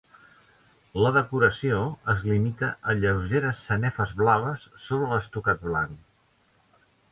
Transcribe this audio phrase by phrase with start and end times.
[1.01, 1.81] La decoració
[2.13, 6.85] es limita a lleugeres sanefes blaves sobre l'estucat blanc.